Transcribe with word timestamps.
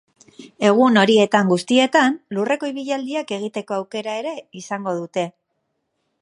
Egun 0.69 0.95
horietan 1.01 1.51
guztietan, 1.51 2.17
lurreko 2.37 2.71
ibilaldiak 2.73 3.35
egiteko 3.39 3.77
aukera 3.81 4.17
ere 4.23 4.33
izango 4.63 4.97
dute. 5.05 5.29